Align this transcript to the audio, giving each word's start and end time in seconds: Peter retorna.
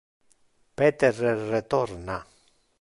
Peter 0.77 1.13
retorna. 1.51 2.17